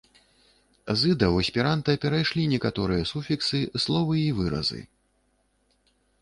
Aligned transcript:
З 1.01 1.09
іда 1.09 1.25
ў 1.33 1.37
эсперанта 1.45 1.95
перайшлі 2.05 2.45
некаторыя 2.53 3.03
суфіксы, 3.11 3.61
словы 3.85 4.13
і 4.23 4.25
выразы. 4.41 4.81